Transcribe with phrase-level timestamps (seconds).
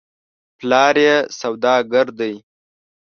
[0.57, 2.33] پلار یې سودا ګر دی.